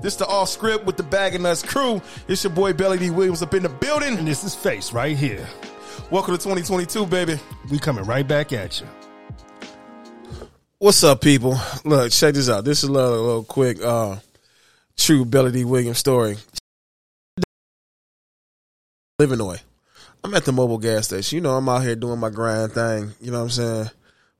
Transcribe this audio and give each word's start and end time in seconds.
This 0.00 0.14
the 0.14 0.26
off 0.28 0.48
script 0.48 0.86
with 0.86 0.96
the 0.96 1.02
Bag 1.02 1.34
and 1.34 1.42
Nuts 1.42 1.62
crew. 1.62 2.00
It's 2.28 2.44
your 2.44 2.52
boy 2.52 2.72
Belly 2.72 2.98
D 2.98 3.10
Williams 3.10 3.42
up 3.42 3.52
in 3.52 3.64
the 3.64 3.68
building. 3.68 4.16
And 4.16 4.28
this 4.28 4.44
is 4.44 4.54
Face 4.54 4.92
right 4.92 5.16
here. 5.16 5.44
Welcome 6.12 6.36
to 6.36 6.42
2022, 6.42 7.06
baby. 7.06 7.40
We 7.68 7.80
coming 7.80 8.04
right 8.04 8.26
back 8.26 8.52
at 8.52 8.80
you. 8.80 8.86
What's 10.78 11.02
up, 11.02 11.20
people? 11.20 11.58
Look, 11.84 12.12
check 12.12 12.34
this 12.34 12.48
out. 12.48 12.64
This 12.64 12.84
is 12.84 12.88
a 12.88 12.92
little, 12.92 13.14
a 13.14 13.26
little 13.26 13.44
quick, 13.44 13.82
uh, 13.82 14.16
true 14.96 15.24
Belly 15.24 15.50
D 15.50 15.64
Williams 15.64 15.98
story. 15.98 16.36
Illinois. 19.18 19.60
I'm 20.22 20.32
at 20.34 20.44
the 20.44 20.52
Mobil 20.52 20.80
gas 20.80 21.06
station. 21.06 21.36
You 21.36 21.40
know, 21.40 21.56
I'm 21.56 21.68
out 21.68 21.82
here 21.82 21.96
doing 21.96 22.20
my 22.20 22.30
grind 22.30 22.72
thing. 22.72 23.10
You 23.20 23.32
know 23.32 23.38
what 23.38 23.44
I'm 23.44 23.50
saying? 23.50 23.90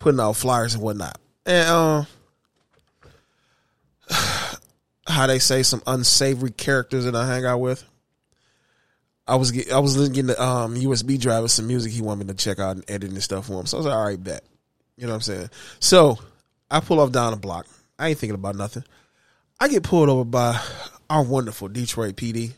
Putting 0.00 0.18
out 0.18 0.34
flyers 0.34 0.74
and 0.74 0.82
whatnot. 0.82 1.16
And 1.46 1.68
um, 1.68 2.06
how 5.06 5.26
they 5.26 5.38
say 5.38 5.62
some 5.62 5.82
unsavory 5.86 6.50
characters 6.50 7.04
that 7.04 7.14
I 7.14 7.26
hang 7.26 7.44
out 7.44 7.58
with. 7.58 7.84
I 9.26 9.36
was 9.36 9.52
get, 9.52 9.72
I 9.72 9.78
was 9.78 9.96
getting 10.08 10.26
the 10.26 10.42
um, 10.42 10.74
USB 10.74 11.18
drive 11.18 11.42
with 11.42 11.50
some 11.50 11.66
music 11.66 11.92
he 11.92 12.02
wanted 12.02 12.26
me 12.26 12.32
to 12.32 12.38
check 12.38 12.58
out 12.58 12.76
and 12.76 12.84
edit 12.88 13.10
and 13.10 13.22
stuff 13.22 13.46
for 13.46 13.58
him. 13.58 13.66
So 13.66 13.76
I 13.76 13.78
was 13.78 13.86
like, 13.86 13.94
all 13.94 14.04
right, 14.04 14.22
bet. 14.22 14.44
You 14.96 15.06
know 15.06 15.12
what 15.12 15.16
I'm 15.16 15.22
saying? 15.22 15.50
So 15.80 16.18
I 16.70 16.80
pull 16.80 17.00
off 17.00 17.12
down 17.12 17.32
the 17.32 17.38
block. 17.38 17.66
I 17.98 18.08
ain't 18.08 18.18
thinking 18.18 18.34
about 18.34 18.56
nothing. 18.56 18.84
I 19.58 19.68
get 19.68 19.82
pulled 19.82 20.08
over 20.08 20.24
by 20.24 20.60
our 21.08 21.22
wonderful 21.22 21.68
Detroit 21.68 22.16
PD. 22.16 22.52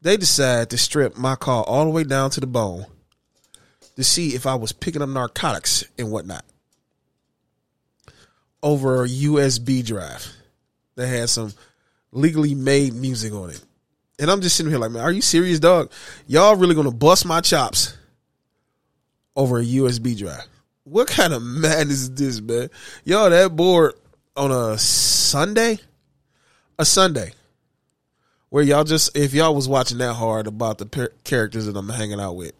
They 0.00 0.16
decide 0.16 0.70
to 0.70 0.78
strip 0.78 1.16
my 1.16 1.34
car 1.34 1.64
all 1.64 1.84
the 1.84 1.90
way 1.90 2.04
down 2.04 2.30
to 2.30 2.40
the 2.40 2.46
bone 2.46 2.86
to 3.96 4.04
see 4.04 4.34
if 4.34 4.46
I 4.46 4.54
was 4.54 4.72
picking 4.72 5.02
up 5.02 5.08
narcotics 5.08 5.84
and 5.98 6.10
whatnot 6.10 6.44
over 8.62 9.04
a 9.04 9.08
USB 9.08 9.84
drive 9.84 10.32
that 10.96 11.06
had 11.06 11.28
some 11.28 11.52
legally 12.12 12.54
made 12.54 12.94
music 12.94 13.32
on 13.32 13.50
it. 13.50 13.62
And 14.18 14.30
I'm 14.30 14.40
just 14.40 14.56
sitting 14.56 14.70
here 14.70 14.78
like, 14.78 14.92
man, 14.92 15.02
are 15.02 15.10
you 15.10 15.20
serious, 15.20 15.58
dog? 15.58 15.90
Y'all 16.26 16.56
really 16.56 16.74
gonna 16.74 16.92
bust 16.92 17.26
my 17.26 17.40
chops 17.40 17.96
over 19.36 19.58
a 19.58 19.64
USB 19.64 20.16
drive? 20.16 20.46
What 20.84 21.08
kind 21.08 21.32
of 21.32 21.42
madness 21.42 22.02
is 22.02 22.14
this, 22.14 22.40
man? 22.40 22.70
Y'all 23.04 23.30
that 23.30 23.54
bored 23.56 23.94
on 24.36 24.50
a 24.50 24.78
Sunday? 24.78 25.78
A 26.78 26.84
Sunday. 26.84 27.32
Where 28.50 28.62
y'all 28.62 28.84
just, 28.84 29.16
if 29.16 29.34
y'all 29.34 29.54
was 29.54 29.68
watching 29.68 29.98
that 29.98 30.14
hard 30.14 30.46
about 30.46 30.78
the 30.78 30.86
per- 30.86 31.12
characters 31.24 31.66
that 31.66 31.76
I'm 31.76 31.88
hanging 31.88 32.20
out 32.20 32.36
with, 32.36 32.52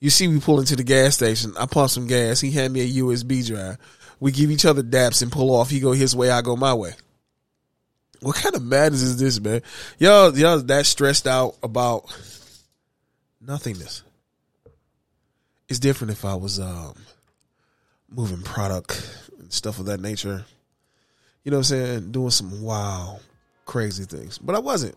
you 0.00 0.10
see 0.10 0.28
we 0.28 0.40
pull 0.40 0.60
into 0.60 0.76
the 0.76 0.84
gas 0.84 1.16
station. 1.16 1.52
I 1.58 1.66
pump 1.66 1.90
some 1.90 2.06
gas. 2.06 2.40
He 2.40 2.50
hand 2.50 2.72
me 2.72 2.80
a 2.80 3.02
USB 3.02 3.46
drive. 3.46 3.76
We 4.20 4.32
give 4.32 4.50
each 4.50 4.64
other 4.64 4.82
daps 4.82 5.22
and 5.22 5.30
pull 5.30 5.54
off. 5.54 5.70
He 5.70 5.80
go 5.80 5.92
his 5.92 6.16
way, 6.16 6.30
I 6.30 6.40
go 6.40 6.56
my 6.56 6.72
way. 6.72 6.92
What 8.20 8.36
kind 8.36 8.54
of 8.54 8.64
madness 8.64 9.02
is 9.02 9.18
this, 9.18 9.40
man? 9.40 9.62
Y'all, 9.98 10.36
y'all 10.36 10.58
that 10.58 10.86
stressed 10.86 11.26
out 11.26 11.54
about 11.62 12.04
nothingness. 13.40 14.02
It's 15.68 15.78
different 15.78 16.12
if 16.12 16.24
I 16.24 16.34
was 16.34 16.58
um, 16.58 16.94
moving 18.10 18.42
product 18.42 19.20
and 19.38 19.52
stuff 19.52 19.78
of 19.78 19.86
that 19.86 20.00
nature. 20.00 20.44
You 21.44 21.50
know 21.50 21.58
what 21.58 21.70
I'm 21.70 21.76
saying? 21.76 22.12
Doing 22.12 22.30
some 22.30 22.62
wild, 22.62 23.20
crazy 23.66 24.04
things. 24.04 24.38
But 24.38 24.56
I 24.56 24.58
wasn't. 24.58 24.96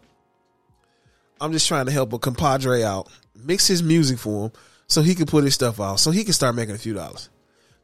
I'm 1.39 1.51
just 1.51 1.67
trying 1.67 1.85
to 1.87 1.91
help 1.91 2.13
a 2.13 2.19
compadre 2.19 2.83
out, 2.83 3.09
mix 3.35 3.67
his 3.67 3.83
music 3.83 4.17
for 4.19 4.45
him 4.45 4.51
so 4.87 5.01
he 5.01 5.15
can 5.15 5.25
put 5.25 5.43
his 5.43 5.53
stuff 5.53 5.79
out, 5.79 5.99
so 5.99 6.11
he 6.11 6.23
can 6.23 6.33
start 6.33 6.55
making 6.55 6.75
a 6.75 6.79
few 6.79 6.93
dollars. 6.93 7.29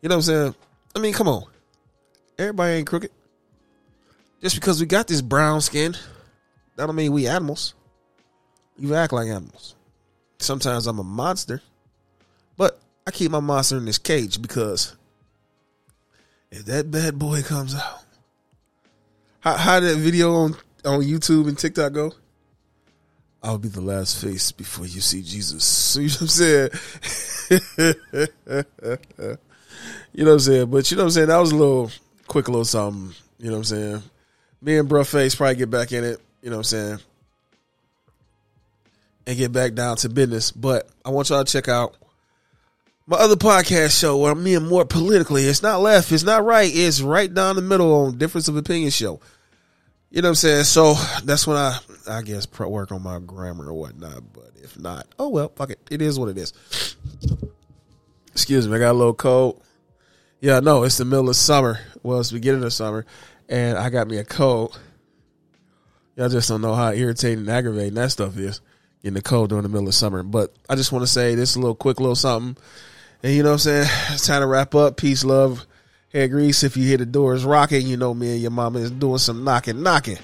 You 0.02 0.10
know 0.10 0.16
what 0.16 0.28
I'm 0.30 0.34
saying? 0.34 0.56
I 0.96 1.00
mean, 1.00 1.14
come 1.14 1.28
on. 1.28 1.44
Everybody 2.38 2.74
ain't 2.74 2.88
crooked. 2.88 3.12
Just 4.42 4.56
because 4.56 4.80
we 4.80 4.86
got 4.86 5.08
this 5.08 5.22
brown 5.22 5.62
skin, 5.62 5.94
that 6.76 6.86
don't 6.86 6.96
mean 6.96 7.12
we 7.12 7.28
animals. 7.28 7.74
You 8.78 8.94
act 8.94 9.14
like 9.14 9.28
animals. 9.28 9.76
Sometimes 10.40 10.86
I'm 10.86 11.00
a 11.00 11.04
monster, 11.04 11.62
but 12.56 12.80
I 13.08 13.12
keep 13.12 13.32
my 13.32 13.40
monster 13.40 13.78
in 13.78 13.86
this 13.86 13.98
cage 13.98 14.40
because 14.42 14.96
if 16.52 16.66
that 16.66 16.92
bad 16.92 17.18
boy 17.18 17.42
comes 17.42 17.74
out, 17.74 18.04
how, 19.40 19.58
how 19.58 19.80
did 19.80 19.96
that 19.96 20.00
video 20.00 20.34
on 20.36 20.56
on 20.86 21.02
YouTube 21.02 21.48
and 21.48 21.58
TikTok 21.58 21.94
go? 21.94 22.14
I'll 23.42 23.58
be 23.58 23.70
the 23.70 23.82
last 23.82 24.22
face 24.22 24.52
before 24.52 24.86
you 24.86 25.02
see 25.02 25.22
Jesus. 25.24 25.64
So 25.64 26.00
you 26.02 26.10
know 26.10 26.14
what 26.14 26.22
I'm 26.22 26.28
saying? 26.28 26.70
you 30.14 30.24
know 30.24 30.32
what 30.32 30.34
I'm 30.34 30.40
saying? 30.40 30.70
But 30.70 30.92
you 30.92 30.98
know 30.98 31.04
what 31.04 31.08
I'm 31.08 31.12
saying? 31.12 31.28
That 31.28 31.38
was 31.38 31.52
a 31.52 31.56
little 31.56 31.92
quick 32.28 32.48
little 32.48 32.66
something. 32.66 33.16
You 33.40 33.48
know 33.48 33.54
what 33.54 33.58
I'm 33.60 33.64
saying? 33.64 34.04
Me 34.62 34.78
and 34.78 34.90
Bruh 34.90 35.10
Face 35.10 35.36
probably 35.36 35.56
get 35.56 35.70
back 35.70 35.92
in 35.92 36.04
it. 36.04 36.20
You 36.42 36.50
know 36.50 36.58
what 36.58 36.74
I'm 36.74 36.98
saying? 36.98 37.00
And 39.26 39.38
get 39.38 39.52
back 39.52 39.74
down 39.74 39.98
to 39.98 40.10
business. 40.10 40.52
But 40.52 40.90
I 41.04 41.10
want 41.10 41.30
y'all 41.30 41.44
to 41.44 41.52
check 41.52 41.68
out 41.68 41.96
my 43.08 43.18
other 43.18 43.36
podcast 43.36 43.98
show 44.00 44.18
where 44.18 44.34
I'm 44.34 44.44
being 44.44 44.66
more 44.66 44.86
politically. 44.86 45.44
It's 45.44 45.64
not 45.64 45.80
left, 45.80 46.12
it's 46.12 46.24
not 46.24 46.44
right, 46.44 46.70
it's 46.72 47.02
right 47.02 47.34
down 47.34 47.56
the 47.56 47.62
middle 47.62 47.94
on 47.94 48.18
Difference 48.18 48.50
of 48.50 48.58
Opinion 48.58 48.92
show. 48.92 49.22
You 50.10 50.22
know 50.22 50.28
what 50.28 50.32
I'm 50.32 50.36
saying? 50.36 50.64
So 50.66 50.94
that's 51.24 51.48
when 51.48 51.58
I, 51.58 51.80
I 52.10 52.22
guess, 52.22 52.48
work 52.60 52.92
on 52.92 53.04
my 53.04 53.20
grammar 53.20 53.70
or 53.70 53.74
whatnot. 53.74 54.34
But 54.34 54.52
if 54.62 54.78
not, 54.78 55.08
oh 55.18 55.30
well, 55.30 55.50
fuck 55.56 55.72
it. 55.72 55.80
It 55.90 56.02
is 56.02 56.20
what 56.20 56.30
it 56.30 56.38
is. 56.38 56.54
Excuse 58.32 58.68
me, 58.68 58.76
I 58.76 58.80
got 58.80 58.92
a 58.92 58.94
little 58.94 59.14
cold. 59.14 59.62
Yeah, 60.40 60.60
no, 60.60 60.84
it's 60.84 60.98
the 60.98 61.06
middle 61.06 61.30
of 61.30 61.36
summer. 61.36 61.80
Well, 62.04 62.20
it's 62.20 62.32
beginning 62.32 62.64
of 62.64 62.72
summer, 62.72 63.06
and 63.50 63.78
I 63.78 63.90
got 63.90 64.08
me 64.08 64.18
a 64.18 64.24
cold. 64.24 64.80
Y'all 66.16 66.30
just 66.30 66.50
don't 66.50 66.62
know 66.62 66.74
how 66.74 66.92
irritating 66.92 67.40
and 67.40 67.50
aggravating 67.50 67.94
that 67.94 68.12
stuff 68.12 68.38
is. 68.38 68.62
Getting 69.04 69.14
the 69.14 69.22
cold 69.22 69.50
during 69.50 69.64
the 69.64 69.70
middle 69.70 69.88
of 69.88 69.94
summer. 69.94 70.24
But 70.24 70.56
I 70.70 70.76
just 70.76 70.92
want 70.92 71.04
to 71.04 71.08
say 71.08 71.36
this 71.36 71.56
a 71.56 71.60
little 71.60 71.76
quick 71.76 72.00
little 72.00 72.16
something. 72.16 72.62
And 73.22 73.34
you 73.34 73.44
know 73.44 73.50
what 73.50 73.54
I'm 73.54 73.60
saying? 73.60 73.90
It's 74.14 74.26
time 74.26 74.42
to 74.42 74.48
wrap 74.48 74.74
up. 74.74 74.98
Peace, 74.98 75.24
love, 75.24 75.66
hair 76.12 76.28
grease. 76.28 76.64
If 76.64 76.76
you 76.76 76.84
hear 76.86 76.98
the 76.98 77.06
doors 77.06 77.46
rocking, 77.46 77.86
you 77.86 77.98
know 77.98 78.14
me 78.14 78.32
and 78.32 78.42
your 78.42 78.52
mama 78.52 78.80
is 78.80 78.92
doing 78.92 79.20
some 79.20 79.44
knocking, 79.44 79.84
knocking. 79.84 80.18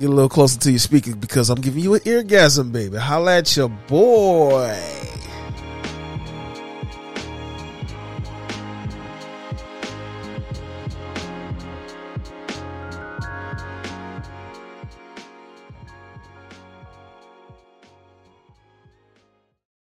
Get 0.00 0.10
a 0.10 0.12
little 0.12 0.28
closer 0.28 0.58
to 0.58 0.70
your 0.70 0.80
speaker 0.80 1.14
because 1.14 1.50
I'm 1.50 1.60
giving 1.60 1.84
you 1.84 1.94
an 1.94 2.00
eargasm, 2.00 2.72
baby. 2.72 2.96
Holla 2.96 3.38
at 3.38 3.56
your 3.56 3.68
boy. 3.68 5.13